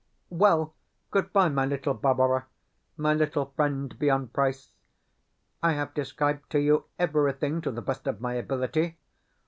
Well, 0.31 0.73
good 1.11 1.31
bye, 1.31 1.49
my 1.49 1.63
little 1.63 1.93
Barbara, 1.93 2.47
my 2.97 3.13
little 3.13 3.53
friend 3.55 3.99
beyond 3.99 4.33
price. 4.33 4.71
I 5.61 5.73
have 5.73 5.93
described 5.93 6.49
to 6.53 6.59
you 6.59 6.85
everything 6.97 7.61
to 7.61 7.69
the 7.69 7.83
best 7.83 8.07
of 8.07 8.19
my 8.19 8.33
ability. 8.33 8.97